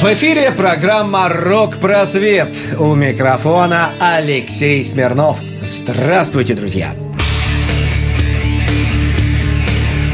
[0.00, 2.56] В эфире программа «Рок-просвет».
[2.78, 5.36] У микрофона Алексей Смирнов.
[5.60, 6.94] Здравствуйте, друзья!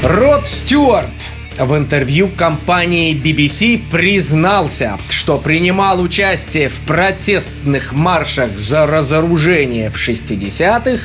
[0.03, 1.13] Род Стюарт
[1.57, 11.01] в интервью компании BBC признался, что принимал участие в протестных маршах за разоружение в 60-х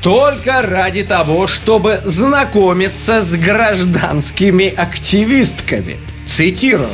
[0.00, 5.96] только ради того, чтобы знакомиться с гражданскими активистками.
[6.24, 6.88] Цитирую.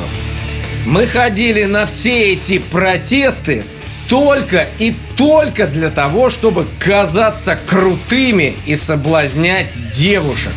[0.85, 3.63] Мы ходили на все эти протесты
[4.09, 10.51] только и только для того, чтобы казаться крутыми и соблазнять девушек.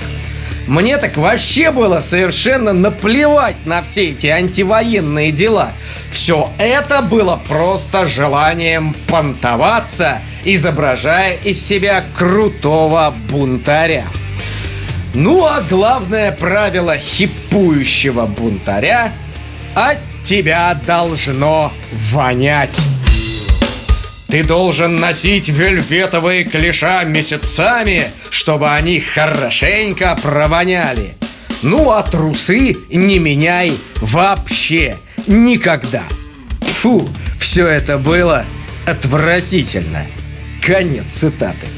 [0.66, 5.72] Мне так вообще было совершенно наплевать на все эти антивоенные дела.
[6.10, 14.06] Все это было просто желанием понтоваться, изображая из себя крутого бунтаря.
[15.14, 19.12] Ну а главное правило хипующего бунтаря–
[19.76, 21.72] от тебя должно
[22.10, 22.76] вонять.
[24.26, 31.14] Ты должен носить вельветовые клиша месяцами, чтобы они хорошенько провоняли.
[31.62, 34.96] Ну а трусы не меняй вообще
[35.28, 36.02] никогда.
[36.82, 38.44] Фу, все это было
[38.84, 40.06] отвратительно.
[40.60, 41.68] Конец цитаты.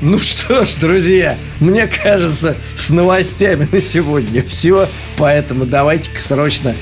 [0.00, 6.74] Ну что ж, друзья, мне кажется, с новостями на сегодня все, поэтому давайте-ка срочно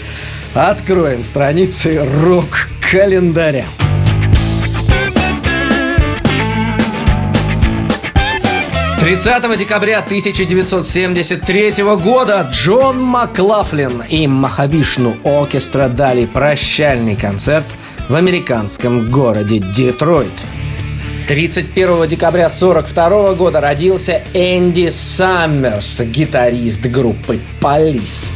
[0.55, 3.67] Откроем страницы рок-календаря.
[8.99, 17.67] 30 декабря 1973 года Джон Маклафлин и Махавишну Оркестра дали прощальный концерт
[18.09, 20.33] в американском городе Детройт.
[21.29, 28.33] 31 декабря 1942 года родился Энди Саммерс, гитарист группы Police.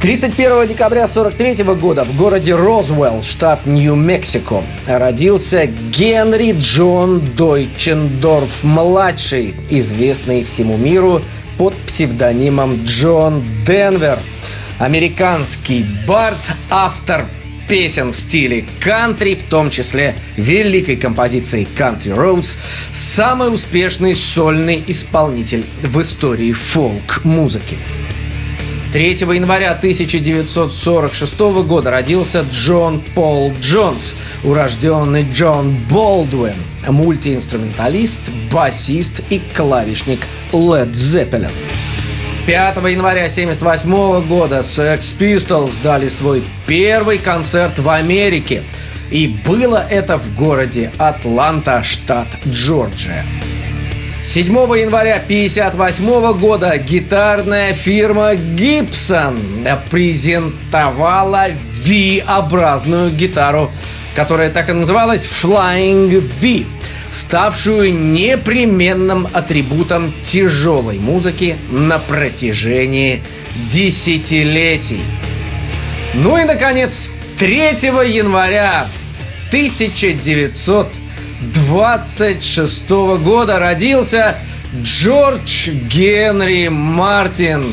[0.00, 10.78] 31 декабря 43 года в городе Розуэлл, штат Нью-Мексико, родился Генри Джон Дойчендорф-младший, известный всему
[10.78, 11.20] миру
[11.58, 14.18] под псевдонимом Джон Денвер.
[14.78, 16.38] Американский бард,
[16.70, 17.26] автор
[17.68, 22.56] песен в стиле кантри, в том числе великой композиции Country Roads,
[22.90, 27.76] самый успешный сольный исполнитель в истории фолк-музыки.
[28.92, 36.56] 3 января 1946 года родился Джон Пол Джонс, урожденный Джон Болдуин,
[36.88, 38.20] мультиинструменталист,
[38.52, 41.52] басист и клавишник Led Zeppelin.
[42.46, 48.64] 5 января 1978 года Sex Pistols дали свой первый концерт в Америке.
[49.12, 53.24] И было это в городе Атланта, штат Джорджия.
[54.24, 54.46] 7
[54.78, 59.38] января 1958 года гитарная фирма Gibson
[59.88, 61.46] презентовала
[61.84, 63.72] V-образную гитару,
[64.14, 66.66] которая так и называлась Flying V,
[67.10, 73.22] ставшую непременным атрибутом тяжелой музыки на протяжении
[73.72, 75.00] десятилетий.
[76.12, 77.08] Ну и, наконец,
[77.38, 78.86] 3 января
[79.48, 80.88] 1900
[81.40, 84.36] 26 года родился
[84.82, 87.64] Джордж Генри Мартин,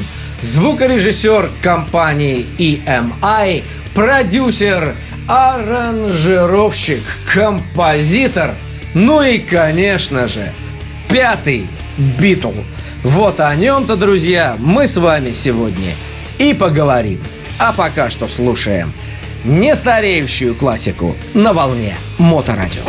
[0.41, 3.63] звукорежиссер компании EMI,
[3.94, 4.95] продюсер,
[5.27, 8.56] аранжировщик, композитор,
[8.94, 10.53] ну и, конечно же,
[11.09, 11.67] пятый
[11.97, 12.53] Битл.
[13.03, 15.94] Вот о нем-то, друзья, мы с вами сегодня
[16.39, 17.22] и поговорим.
[17.59, 18.94] А пока что слушаем
[19.44, 22.81] нестареющую классику на волне Моторадио.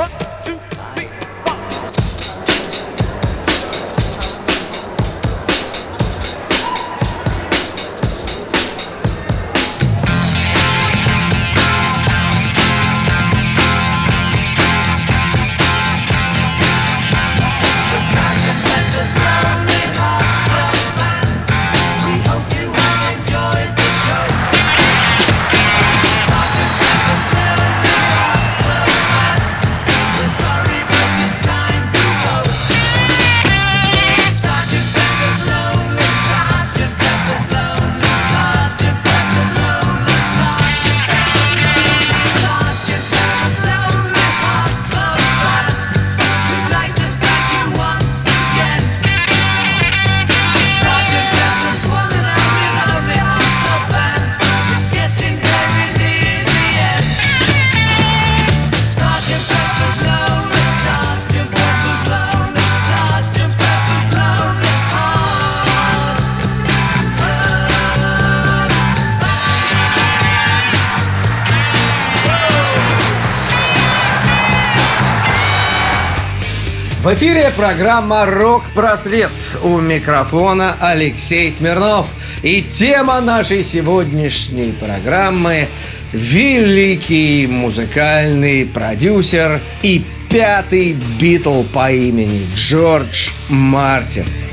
[77.11, 79.31] Эфире программа «Рок-просвет».
[79.63, 82.07] У микрофона Алексей Смирнов.
[82.43, 85.69] И тема нашей сегодняшней программы–
[86.13, 94.27] великий музыкальный продюсер и пятый Битл по имени Джордж Мартин–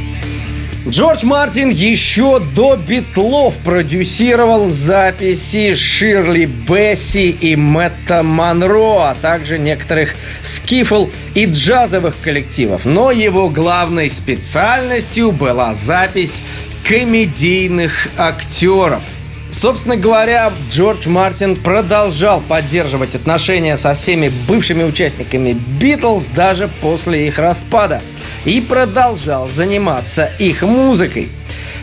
[0.87, 10.15] Джордж Мартин еще до Битлов продюсировал записи Ширли Бесси и Мэтта Монро, а также некоторых
[10.43, 12.85] скифл и джазовых коллективов.
[12.85, 16.43] Но его главной специальностью была запись
[16.83, 19.01] комедийных актеров–
[19.55, 27.39] Собственно говоря, Джордж Мартин продолжал поддерживать отношения со всеми бывшими участниками Битлз даже после их
[27.39, 28.01] распада
[28.45, 31.29] и продолжал заниматься их музыкой.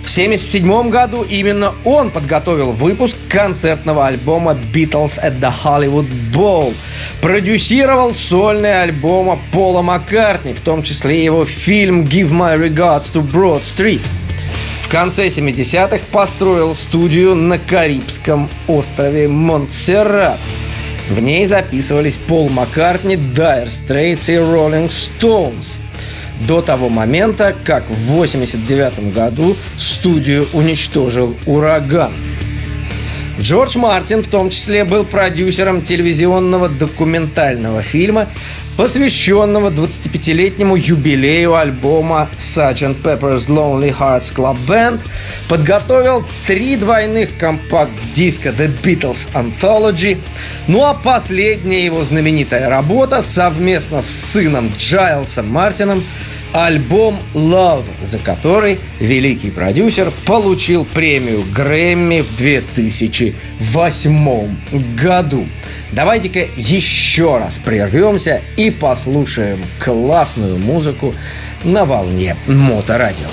[0.02, 6.74] В 1977 году именно он подготовил выпуск концертного альбома Beatles at the Hollywood Bowl.
[7.20, 13.62] Продюсировал сольные альбомы Пола Маккартни, в том числе его фильм Give My Regards to Broad
[13.62, 14.04] Street–
[14.92, 20.38] конце 70-х построил студию на Карибском острове Монтсеррат.
[21.08, 25.76] В ней записывались Пол Маккартни, Dire Straits и Rolling Stones.
[26.46, 32.12] До того момента, как в 89 году студию уничтожил ураган.
[33.40, 38.28] Джордж Мартин в том числе был продюсером телевизионного документального фильма
[38.76, 43.02] посвященного 25-летнему юбилею альбома Sgt.
[43.02, 45.00] Pepper's Lonely Hearts Club Band,
[45.48, 50.18] подготовил три двойных компакт-диска The Beatles Anthology,
[50.68, 56.02] ну а последняя его знаменитая работа совместно с сыном Джайлсом Мартином
[56.52, 64.56] альбом Love, за который великий продюсер получил премию Грэмми в 2008
[64.96, 65.46] году.
[65.92, 71.14] Давайте-ка еще раз прервемся и послушаем классную музыку
[71.64, 73.26] на волне Моторадио.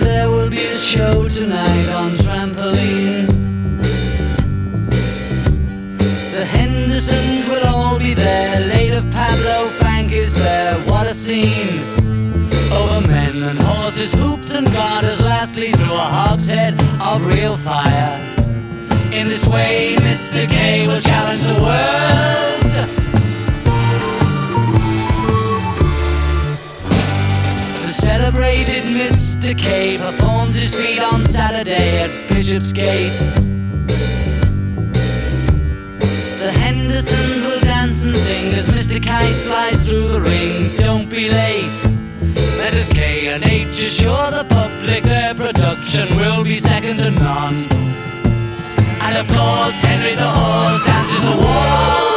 [0.00, 0.50] There will.
[11.14, 11.78] Scene!
[12.72, 15.20] Over men and horses, hoops and garters.
[15.20, 18.18] Lastly, through a hogshead of real fire.
[19.12, 20.48] In this way, Mr.
[20.48, 22.72] K will challenge the world.
[27.82, 29.56] The celebrated Mr.
[29.56, 33.53] K performs his feat on Saturday at Bishopsgate.
[38.44, 39.02] And as Mr.
[39.02, 40.76] Kite flies through the ring.
[40.76, 41.76] Don't be late.
[42.60, 42.92] Mrs.
[42.94, 47.66] K and H assure the public their production will be second to none.
[49.06, 52.13] And of course, Henry the Horse dances the waltz.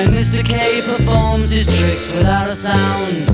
[0.00, 0.42] Mr.
[0.42, 3.28] K performs his tricks without a sound.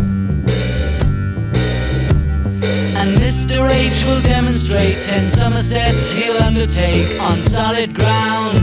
[2.99, 3.71] And Mr.
[3.71, 8.59] H will demonstrate ten Somersets he'll undertake on solid ground.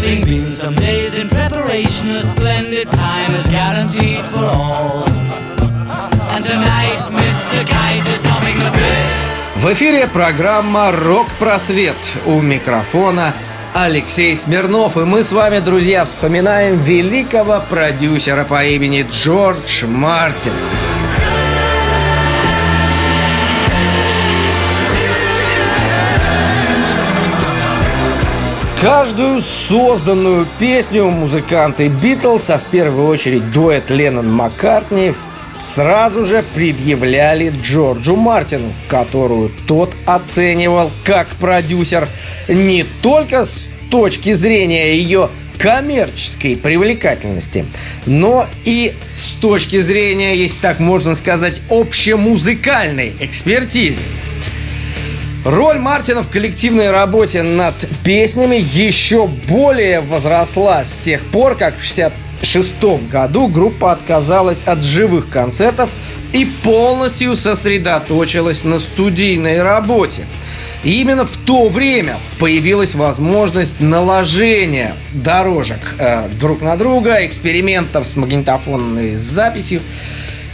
[0.00, 5.04] Thing being some days in preparation, a splendid time is guaranteed for all.
[6.34, 7.66] And tonight, Mr.
[7.66, 9.62] Kite is topping the bill.
[9.62, 13.34] В эфире программа «Рок-просвет» у микрофона
[13.79, 14.97] Алексей Смирнов.
[14.97, 20.51] И мы с вами, друзья, вспоминаем великого продюсера по имени Джордж Мартин.
[28.81, 35.13] Каждую созданную песню музыканты Битлз, а в первую очередь дуэт Леннон Маккартни,
[35.59, 42.07] сразу же предъявляли Джорджу Мартину, которую тот оценивал как продюсер
[42.47, 47.65] не только с точки зрения ее коммерческой привлекательности,
[48.05, 54.01] но и с точки зрения, если так можно сказать, общемузыкальной экспертизы.
[55.45, 61.83] Роль Мартина в коллективной работе над песнями еще более возросла с тех пор, как в
[61.83, 65.89] 60 1996 году группа отказалась от живых концертов
[66.33, 70.25] и полностью сосредоточилась на студийной работе.
[70.83, 78.15] И именно в то время появилась возможность наложения дорожек э, друг на друга, экспериментов с
[78.15, 79.81] магнитофонной записью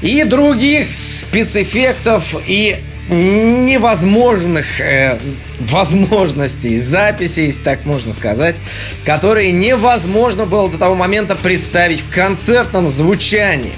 [0.02, 2.78] и других спецэффектов и
[3.10, 5.20] невозможных э,
[5.60, 8.56] возможностей записей, если так можно сказать,
[9.06, 13.74] которые невозможно было до того момента представить в концертном звучании.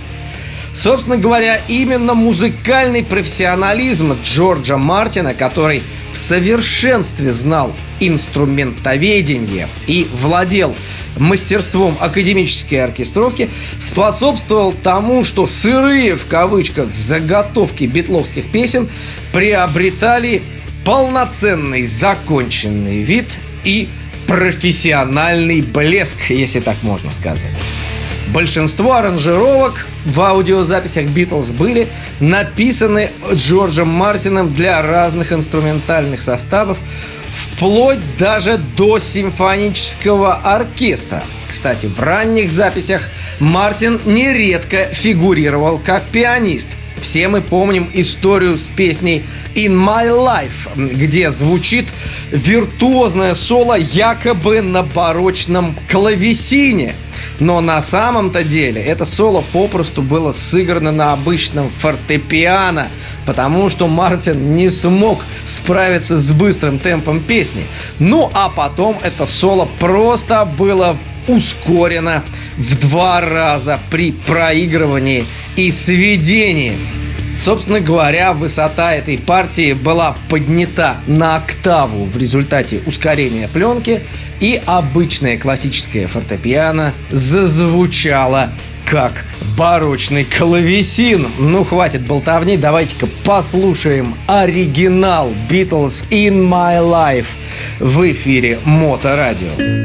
[0.74, 10.76] Собственно говоря, именно музыкальный профессионализм Джорджа Мартина, который в совершенстве знал инструментоведение и владел
[11.18, 18.90] мастерством академической оркестровки, способствовал тому, что сырые, в кавычках, заготовки битловских песен
[19.34, 20.44] приобретали
[20.84, 23.26] полноценный законченный вид
[23.64, 23.90] и
[24.28, 27.52] профессиональный блеск, если так можно сказать.
[28.28, 31.88] Большинство аранжировок в аудиозаписях Битлз были
[32.20, 36.78] написаны Джорджем Мартином для разных инструментальных составов,
[37.36, 41.24] вплоть даже до симфонического оркестра.
[41.50, 46.72] Кстати, в ранних записях Мартин нередко фигурировал как пианист–
[47.06, 49.24] все мы помним историю с песней
[49.54, 51.88] In My Life, где звучит
[52.32, 56.96] виртуозное соло якобы на барочном клавесине.
[57.40, 62.88] Но на самом-то деле это соло попросту было сыграно на обычном фортепиано,
[63.26, 67.66] потому что Мартин не смог справиться с быстрым темпом песни.
[68.00, 72.24] Ну а потом это соло просто было ускорено
[72.58, 76.74] в два раза при проигрывании и сведении.
[77.38, 84.04] Собственно говоря, высота этой партии была поднята на октаву в результате ускорения пленки,
[84.40, 88.52] и обычное классическое фортепиано зазвучало
[88.86, 89.26] как
[89.58, 91.28] барочный клавесин.
[91.40, 97.28] Ну, хватит болтовни, давайте-ка послушаем оригинал Beatles In My Life
[97.80, 99.50] в эфире Моторадио.
[99.58, 99.85] places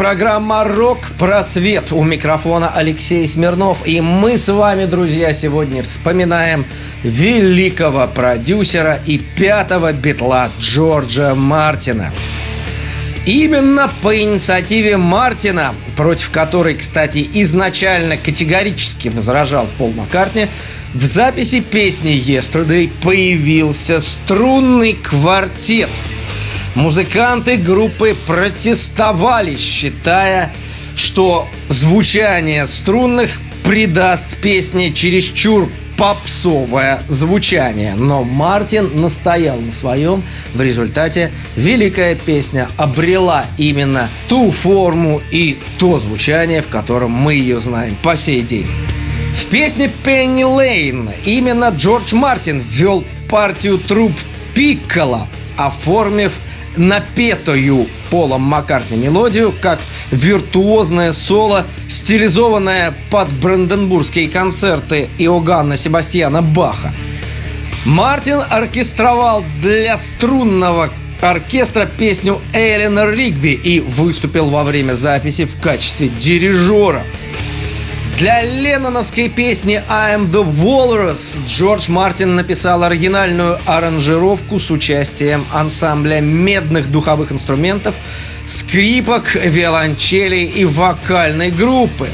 [0.00, 1.92] программа «Рок Просвет».
[1.92, 3.86] У микрофона Алексей Смирнов.
[3.86, 6.64] И мы с вами, друзья, сегодня вспоминаем
[7.02, 12.14] великого продюсера и пятого битла Джорджа Мартина.
[13.26, 20.46] Именно по инициативе Мартина, против которой, кстати, изначально категорически возражал Пол Маккартни,
[20.94, 25.90] в записи песни «Yesterday» появился струнный квартет–
[26.74, 30.52] Музыканты группы протестовали, считая,
[30.94, 37.94] что звучание струнных придаст песне чересчур попсовое звучание.
[37.94, 40.22] Но Мартин настоял на своем.
[40.54, 47.60] В результате великая песня обрела именно ту форму и то звучание, в котором мы ее
[47.60, 48.66] знаем по сей день.
[49.34, 54.12] В песне «Пенни Лейн» именно Джордж Мартин ввел партию труп
[54.54, 56.32] Пиккола, оформив
[56.76, 66.92] напетую Полом Маккартни мелодию, как виртуозное соло, стилизованное под бранденбургские концерты Иоганна Себастьяна Баха.
[67.84, 76.08] Мартин оркестровал для струнного оркестра песню Эленор Ригби и выступил во время записи в качестве
[76.08, 77.04] дирижера–
[78.20, 86.20] для ленноновской песни «I am the Walrus» Джордж Мартин написал оригинальную аранжировку с участием ансамбля
[86.20, 87.94] медных духовых инструментов,
[88.46, 92.08] скрипок, виолончелей и вокальной группы.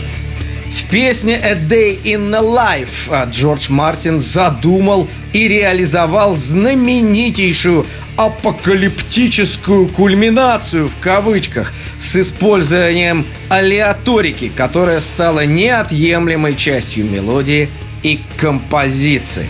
[0.72, 7.84] В песне «A Day in the Life» Джордж Мартин задумал и реализовал знаменитейшую
[8.16, 17.68] апокалиптическую кульминацию в кавычках с использованием алиаторики, которая стала неотъемлемой частью мелодии
[18.02, 19.46] и композиции.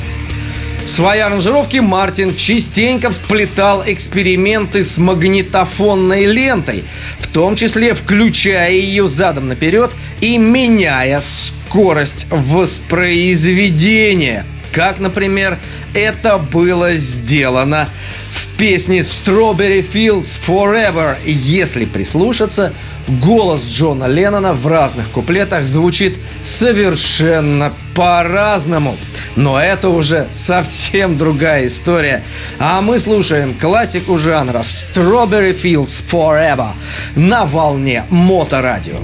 [0.87, 6.85] В своей аранжировке Мартин частенько вплетал эксперименты с магнитофонной лентой,
[7.19, 14.47] в том числе включая ее задом наперед и меняя скорость воспроизведения–
[14.77, 15.59] как, например,
[15.95, 17.89] это было сделано
[18.37, 21.17] в песне Strawberry Fields Forever.
[21.25, 22.73] Если прислушаться,
[23.09, 28.97] голос Джона Леннона в разных куплетах звучит совершенно по-разному.
[29.37, 32.25] Но это уже совсем другая история.
[32.59, 36.73] А мы слушаем классику жанра Strawberry Fields Forever
[37.15, 38.97] на волне Моторадио.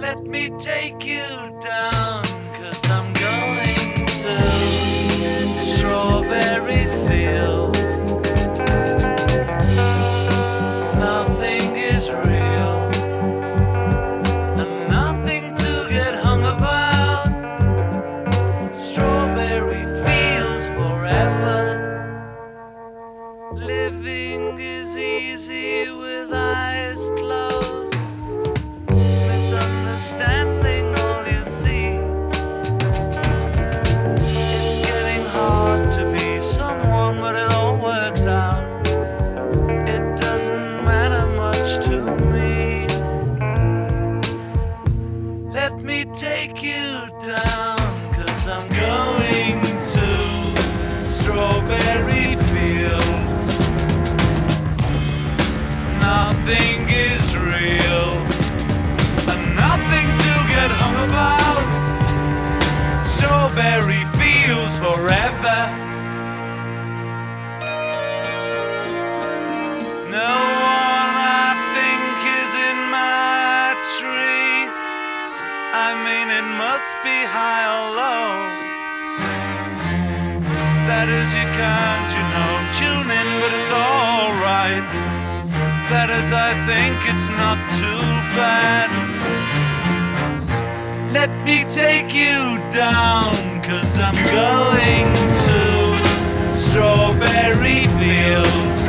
[0.00, 0.97] Let me take
[86.20, 88.90] says I think it's not too bad.
[91.12, 95.10] Let me take you down, cause I'm going
[95.46, 95.60] to
[96.56, 98.82] strawberry fields.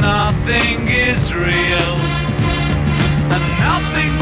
[0.00, 1.94] Nothing is real,
[3.34, 4.21] and nothing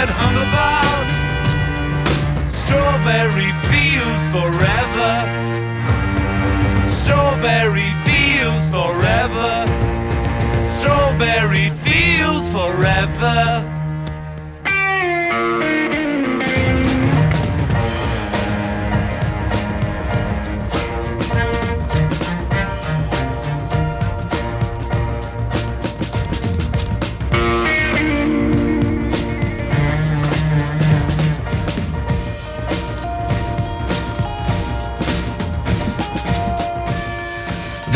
[0.00, 1.08] that hung about
[2.48, 5.12] strawberry fields forever.
[6.88, 9.52] Strawberry fields forever.
[10.64, 13.70] Strawberry fields forever.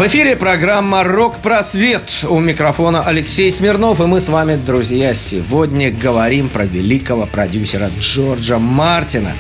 [0.05, 2.27] В эфире программа «Рок-просвет».
[2.29, 4.03] У микрофона Алексей Смирнов.
[4.03, 9.33] И мы с вами, друзья, сегодня говорим про великого продюсера Джорджа Мартина.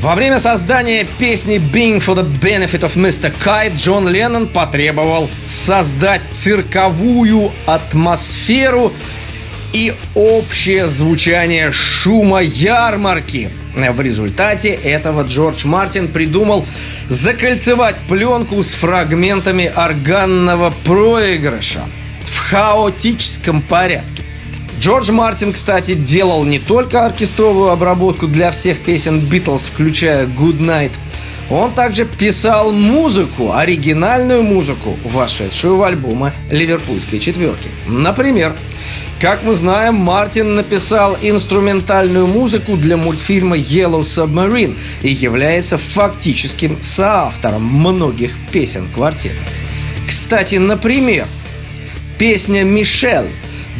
[0.00, 3.34] Во время создания песни «Being for the Benefit of Mr.
[3.44, 8.94] Kite» Джон Леннон потребовал создать цирковую атмосферу
[9.74, 16.66] и общее звучание шума ярмарки– в результате этого Джордж Мартин придумал
[17.08, 21.82] закольцевать пленку с фрагментами органного проигрыша
[22.24, 24.22] в хаотическом порядке.
[24.80, 30.92] Джордж Мартин, кстати, делал не только оркестровую обработку для всех песен Битлз, включая Good Night,
[31.50, 37.68] он также писал музыку, оригинальную музыку, вошедшую в альбомы Ливерпульской четверки.
[37.86, 38.54] Например,
[39.20, 47.64] как мы знаем, Мартин написал инструментальную музыку для мультфильма Yellow Submarine и является фактическим соавтором
[47.64, 49.42] многих песен квартета.
[50.06, 51.26] Кстати, например,
[52.18, 53.30] песня «Мишель»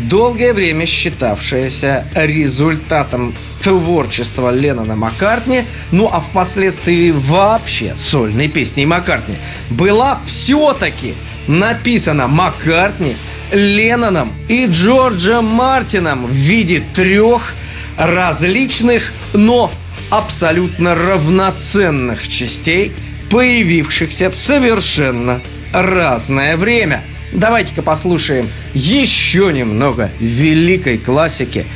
[0.09, 9.37] долгое время считавшаяся результатом творчества Леннона Маккартни, ну а впоследствии вообще сольной песней Маккартни,
[9.68, 11.14] была все-таки
[11.46, 13.16] написана Маккартни–
[13.55, 17.55] Ленноном и Джорджем Мартином в виде трех
[17.97, 19.71] различных, но
[20.11, 22.93] абсолютно равноценных частей,
[23.31, 25.40] появившихся в совершенно
[25.73, 27.03] разное время.
[27.33, 31.67] Давайте-ка послушаем еще немного великой классики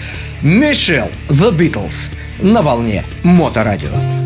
[0.43, 4.18] Мишель The Beatles на волне Моторадио.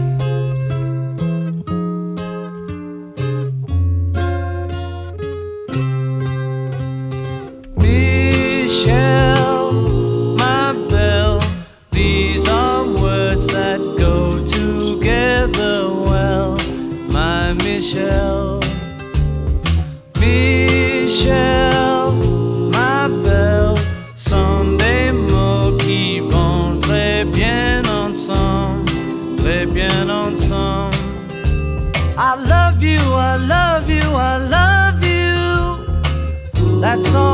[36.96, 37.31] that's all.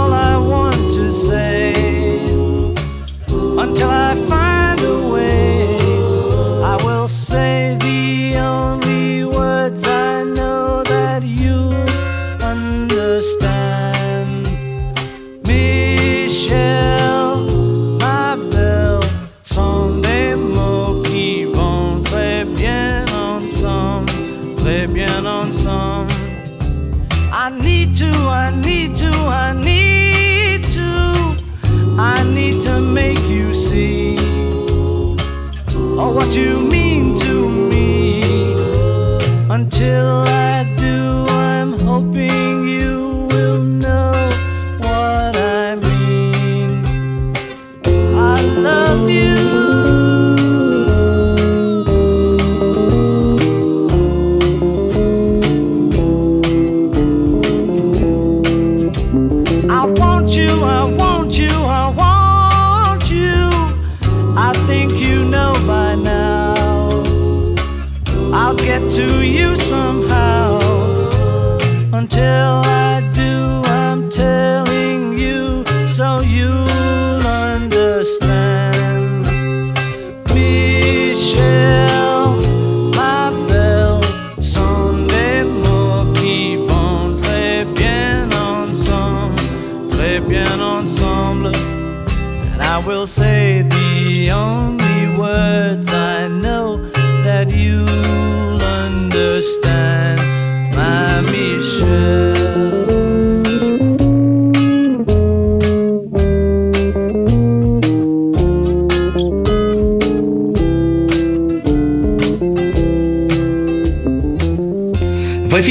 [71.99, 72.78] until I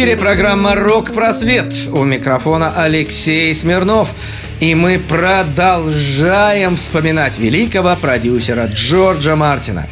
[0.07, 1.73] эфире программа «Рок-просвет».
[1.91, 4.07] У микрофона Алексей Смирнов.
[4.61, 9.85] И мы продолжаем вспоминать великого продюсера Джорджа Мартина.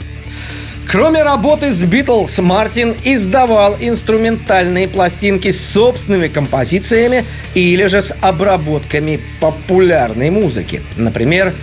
[0.88, 9.20] Кроме работы с Битлз, Мартин издавал инструментальные пластинки с собственными композициями или же с обработками
[9.42, 10.82] популярной музыки.
[10.96, 11.54] Например,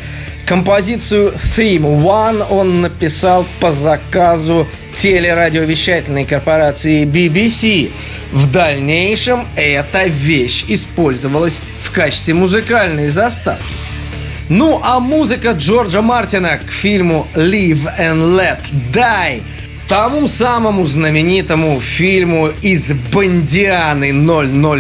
[0.53, 7.91] композицию Theme One он написал по заказу телерадиовещательной корпорации BBC–
[8.33, 13.65] в дальнейшем эта вещь использовалась в качестве музыкальной заставки.
[14.51, 18.61] Ну а музыка Джорджа Мартина к фильму Live and Let
[18.93, 19.43] Die
[19.89, 24.13] тому самому знаменитому фильму из Бондианы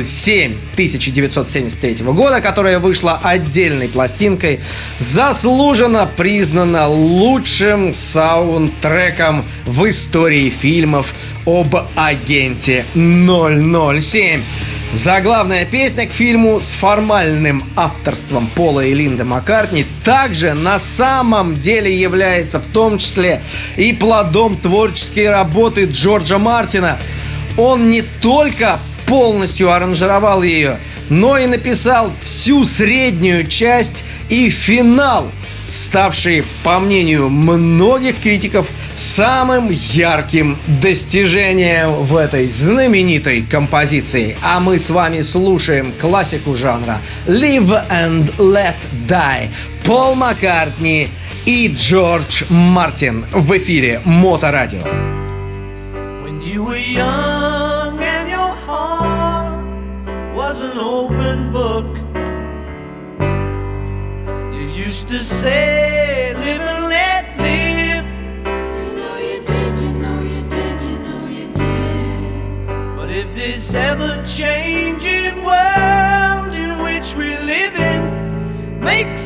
[0.05, 4.61] 007 1973 года, которая вышла отдельной пластинкой,
[4.99, 11.15] заслуженно признана лучшим саундтреком в истории фильмов
[11.47, 14.43] об агенте 007.
[14.93, 21.99] Заглавная песня к фильму с формальным авторством Пола и Линды Маккартни также на самом деле
[21.99, 23.43] является в том числе
[23.79, 26.99] и плодом творческой работы Джорджа Мартина.
[27.57, 30.79] Он не только полностью аранжировал ее,
[31.09, 35.33] но и написал всю среднюю часть и финал–
[35.73, 44.37] ставший, по мнению многих критиков, самым ярким достижением в этой знаменитой композиции.
[44.43, 48.77] А мы с вами слушаем классику жанра Live and Let
[49.09, 49.49] Die
[49.85, 51.09] Пол Маккартни
[51.47, 54.83] и Джордж Мартин в эфире Моторадио.
[64.93, 65.82] Used to say,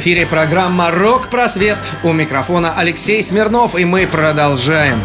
[0.00, 1.76] Эфире программа «Рок-просвет».
[2.02, 4.98] У микрофона Алексей Смирнов, и мы продолжаем.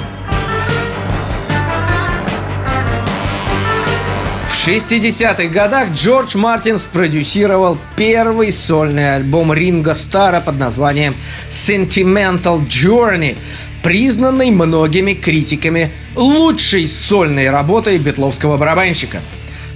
[4.47, 11.13] В 60-х годах Джордж Мартин спродюсировал первый сольный альбом Ринго Стара под названием
[11.49, 13.35] «Sentimental Journey»,
[13.83, 19.19] признанный многими критиками лучшей сольной работой битловского барабанщика–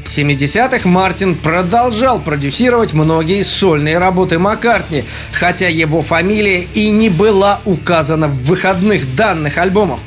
[0.06, 7.60] в 70-х Мартин продолжал продюсировать многие сольные работы Маккартни, хотя его фамилия и не была
[7.66, 10.00] указана в выходных данных альбомов.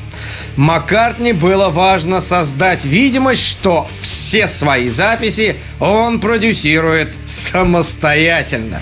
[0.55, 8.81] Маккартни было важно создать видимость, что все свои записи он продюсирует самостоятельно.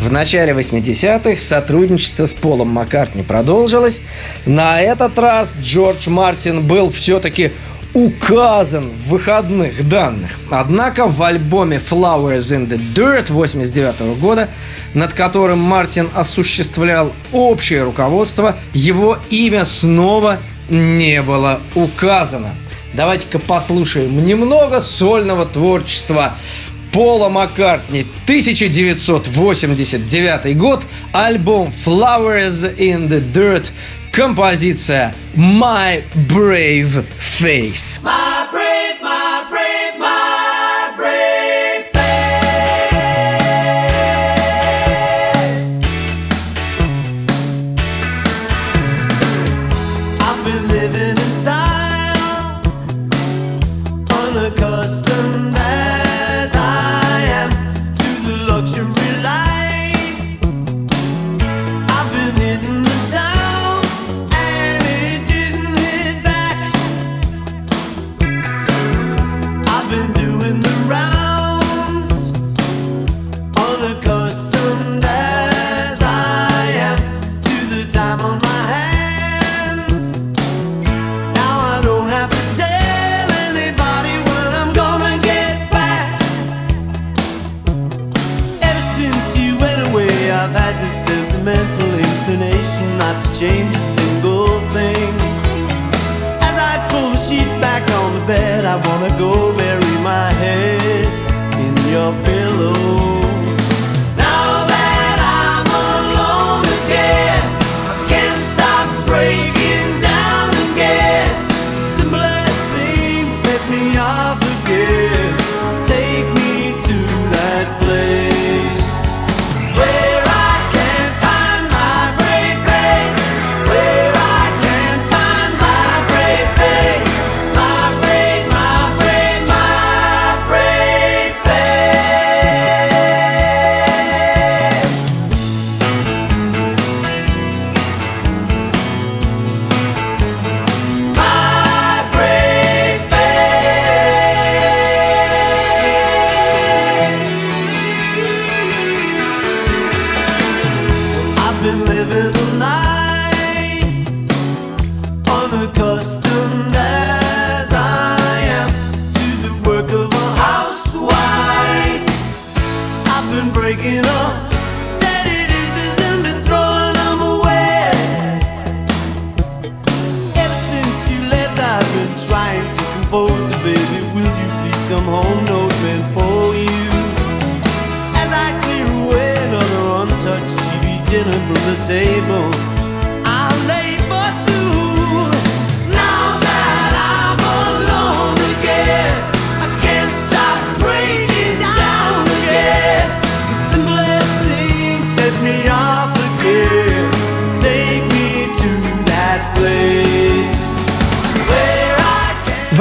[0.00, 4.00] В начале 80-х сотрудничество с Полом Маккартни продолжилось.
[4.46, 7.52] На этот раз Джордж Мартин был все-таки
[7.94, 10.38] указан в выходных данных.
[10.50, 14.48] Однако в альбоме Flowers in the Dirt 89 года,
[14.94, 22.54] над которым Мартин осуществлял общее руководство, его имя снова не было указано.
[22.94, 26.34] Давайте-ка послушаем немного сольного творчества
[26.92, 33.70] Пола Маккартни, 1989 год, альбом Flowers in the Dirt
[34.11, 37.99] композиция My Brave Face.
[38.03, 38.30] My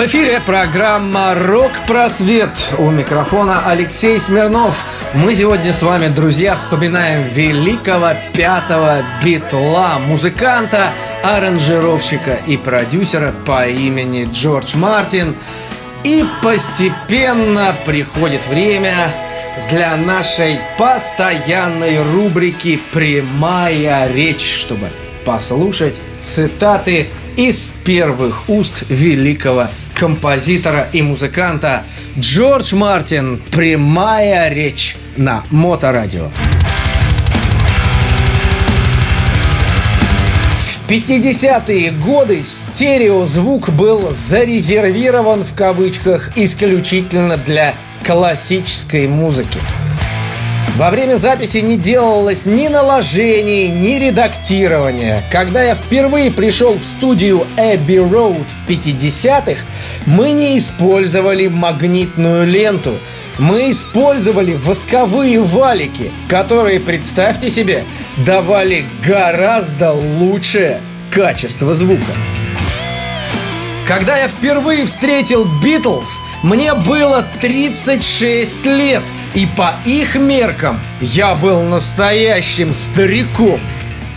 [0.01, 2.73] В эфире программа «Рок-просвет».
[2.79, 4.83] У микрофона Алексей Смирнов.
[5.13, 10.87] Мы сегодня с вами, друзья, вспоминаем великого пятого битла, музыканта,
[11.21, 15.35] аранжировщика и продюсера по имени Джордж Мартин.
[16.03, 18.95] И постепенно приходит время
[19.69, 24.87] для нашей постоянной рубрики «Прямая речь», чтобы
[25.25, 29.67] послушать цитаты из первых уст великого
[30.01, 31.83] композитора и музыканта
[32.17, 36.31] Джордж Мартин «Прямая речь» на Моторадио.
[40.57, 49.59] В 50-е годы стереозвук был зарезервирован в кавычках исключительно для классической музыки.
[50.81, 55.23] Во время записи не делалось ни наложений, ни редактирования.
[55.31, 59.61] Когда я впервые пришел в студию Abbey Road в 50-х,
[60.07, 62.97] мы не использовали магнитную ленту.
[63.37, 67.83] Мы использовали восковые валики, которые, представьте себе,
[68.25, 72.11] давали гораздо лучшее качество звука.
[73.87, 81.61] Когда я впервые встретил Битлз, мне было 36 лет, и по их меркам я был
[81.61, 83.59] настоящим стариком.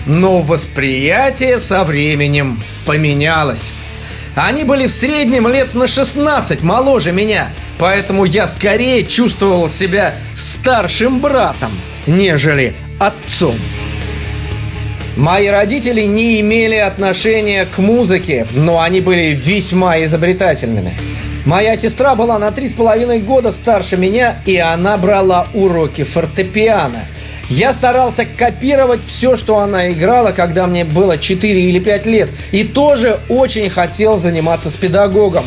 [0.06, 3.70] Но восприятие со временем поменялось.
[4.34, 11.20] Они были в среднем лет на 16 моложе меня, поэтому я скорее чувствовал себя старшим
[11.20, 11.70] братом,
[12.06, 13.54] нежели отцом.
[15.16, 20.98] Мои родители не имели отношения к музыке, но они были весьма изобретательными.
[21.44, 27.04] Моя сестра была на три с половиной года старше меня, и она брала уроки фортепиано.
[27.50, 32.64] Я старался копировать все, что она играла, когда мне было 4 или 5 лет, и
[32.64, 35.44] тоже очень хотел заниматься с педагогом.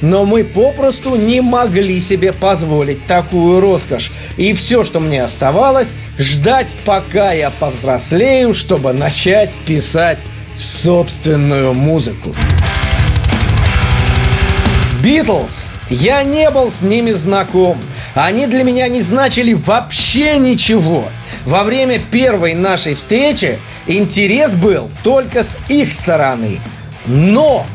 [0.00, 4.12] Но мы попросту не могли себе позволить такую роскошь.
[4.36, 10.18] И все, что мне оставалось, ждать, пока я повзрослею, чтобы начать писать
[10.54, 12.34] собственную музыку.
[15.02, 15.66] Битлз.
[15.90, 17.78] Я не был с ними знаком.
[18.14, 21.08] Они для меня не значили вообще ничего.
[21.44, 26.60] Во время первой нашей встречи интерес был только с их стороны.
[27.06, 27.66] Но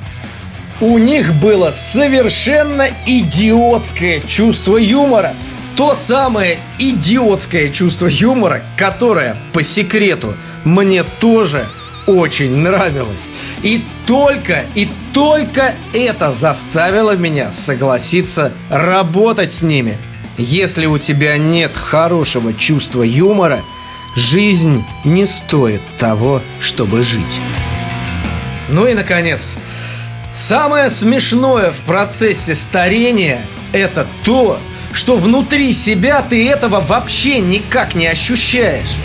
[0.80, 5.34] У них было совершенно идиотское чувство юмора.
[5.76, 11.68] То самое идиотское чувство юмора, которое, по секрету, мне тоже
[12.08, 13.30] очень нравилось.
[13.62, 19.98] И только, и только это заставило меня согласиться работать с ними.
[20.38, 23.62] Если у тебя нет хорошего чувства юмора,
[24.16, 27.40] жизнь не стоит того, чтобы жить.
[28.70, 29.56] Ну и, наконец,
[30.34, 33.42] самое смешное в процессе старения–
[33.74, 34.60] это то,
[34.94, 38.96] что внутри себя ты этого вообще никак не ощущаешь.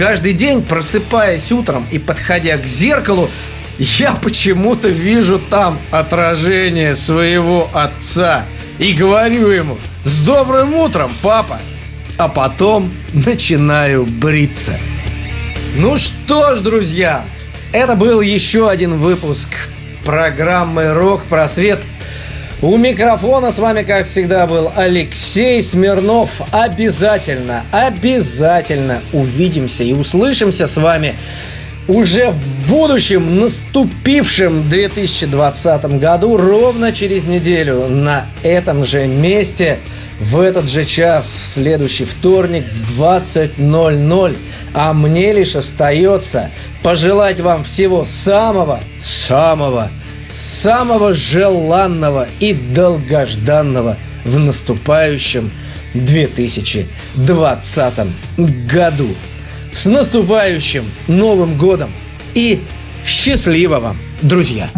[0.00, 3.28] Каждый день, просыпаясь утром и подходя к зеркалу,
[3.76, 8.46] я почему-то вижу там отражение своего отца
[8.78, 11.60] и говорю ему «С добрым утром, папа!»
[12.16, 14.78] А потом начинаю бриться.
[15.76, 17.26] Ну что ж, друзья,
[17.70, 19.50] это был еще один выпуск
[20.02, 21.80] программы «Рок Просвет».
[22.62, 26.42] У микрофона с вами, как всегда, был Алексей Смирнов.
[26.52, 31.14] Обязательно, обязательно увидимся и услышимся с вами
[31.88, 39.78] уже в будущем, наступившем 2020 году, ровно через неделю на этом же месте,
[40.20, 44.36] в этот же час, в следующий вторник в 20.00.
[44.74, 46.50] А мне лишь остается
[46.82, 48.80] пожелать вам всего самого,
[50.30, 55.50] самого, желанного и долгожданного в наступающем
[55.94, 57.94] 2020
[58.66, 59.08] году.
[59.72, 61.92] С наступающим Новым Годом
[62.34, 62.60] и
[63.04, 64.68] счастливо вам, друзья!